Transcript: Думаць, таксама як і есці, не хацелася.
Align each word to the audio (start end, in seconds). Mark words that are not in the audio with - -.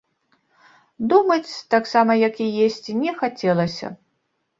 Думаць, 1.11 1.53
таксама 1.73 2.15
як 2.27 2.35
і 2.45 2.47
есці, 2.69 2.95
не 3.03 3.13
хацелася. 3.21 3.93